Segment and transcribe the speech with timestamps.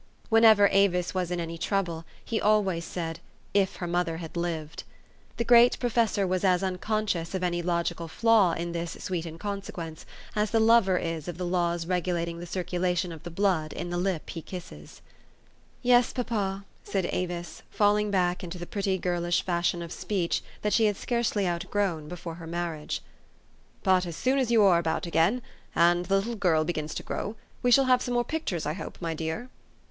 [0.29, 3.19] Whenever Avis was in any trouble, he always said,
[3.53, 4.83] "If her mother had lived"
[5.37, 10.49] The great professor was as unconscious of any logical flaw in this sweet inconsequence, as
[10.49, 14.27] the lover is of the laws regulating the circulation of the blood in the lip
[14.31, 15.03] he kisses.
[15.83, 16.11] THE STORY OF AVIS.
[16.13, 20.73] 319 "Yes, papa,'* said Avis, falling back into the pretty girlish fashion of speech that
[20.73, 23.01] she had scarcely outgrown before her marriage.
[23.83, 25.43] "But as soon as you are about again
[25.75, 28.99] and the little girl begins to grow, we shall have some more pictures I hope,
[28.99, 29.49] my dear?